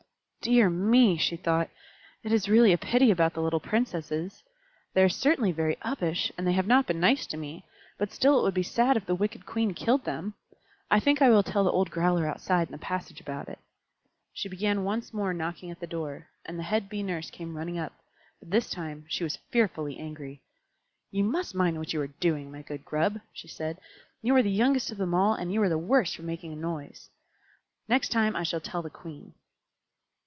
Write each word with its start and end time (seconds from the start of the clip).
"Dear 0.43 0.71
me!" 0.71 1.17
she 1.17 1.37
thought; 1.37 1.69
"it 2.23 2.31
is 2.33 2.49
really 2.49 2.73
a 2.73 2.77
pity 2.79 3.11
about 3.11 3.35
the 3.35 3.43
little 3.43 3.59
Princesses. 3.59 4.41
They 4.95 5.03
are 5.03 5.07
certainly 5.07 5.51
very 5.51 5.75
uppish, 5.83 6.31
and 6.35 6.47
they 6.47 6.53
have 6.53 6.65
not 6.65 6.87
been 6.87 6.99
nice 6.99 7.27
to 7.27 7.37
me, 7.37 7.63
but 7.99 8.11
still 8.11 8.39
it 8.39 8.41
would 8.41 8.55
be 8.55 8.63
sad 8.63 8.97
if 8.97 9.05
the 9.05 9.13
wicked 9.13 9.45
Queen 9.45 9.75
killed 9.75 10.03
them. 10.03 10.33
I 10.89 10.99
think 10.99 11.21
I 11.21 11.29
will 11.29 11.43
tell 11.43 11.63
the 11.63 11.71
old 11.71 11.91
growler 11.91 12.25
outside 12.25 12.69
in 12.69 12.71
the 12.71 12.79
passage 12.79 13.21
all 13.21 13.25
about 13.31 13.49
it." 13.49 13.59
She 14.33 14.49
began 14.49 14.83
once 14.83 15.13
more 15.13 15.31
knocking 15.31 15.69
at 15.69 15.79
the 15.79 15.85
door, 15.85 16.29
and 16.43 16.57
the 16.57 16.63
head 16.63 16.89
Bee 16.89 17.03
Nurse 17.03 17.29
came 17.29 17.55
running 17.55 17.77
up, 17.77 17.93
but 18.39 18.49
this 18.49 18.67
time 18.67 19.05
she 19.07 19.23
was 19.23 19.37
fearfully 19.51 19.99
angry. 19.99 20.41
"You 21.11 21.23
must 21.23 21.53
mind 21.53 21.77
what 21.77 21.93
you 21.93 22.01
are 22.01 22.07
doing, 22.07 22.51
my 22.51 22.63
good 22.63 22.83
Grub," 22.83 23.19
she 23.31 23.47
said. 23.47 23.77
"You 24.23 24.35
are 24.35 24.41
the 24.41 24.49
youngest 24.49 24.89
of 24.89 24.97
them 24.97 25.13
all, 25.13 25.35
and 25.35 25.53
you 25.53 25.61
are 25.61 25.69
the 25.69 25.77
worst 25.77 26.15
for 26.15 26.23
making 26.23 26.51
a 26.51 26.55
noise. 26.55 27.09
Next 27.87 28.09
time 28.09 28.35
I 28.35 28.41
shall 28.41 28.59
tell 28.59 28.81
the 28.81 28.89
Queen." 28.89 29.35